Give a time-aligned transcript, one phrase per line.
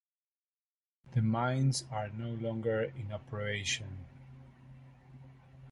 [1.13, 4.05] The mines are no longer in operation.